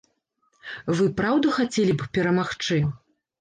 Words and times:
Вы, 0.99 1.05
праўда, 1.19 1.51
хацелі 1.59 1.93
б 2.01 2.09
перамагчы? 2.17 2.81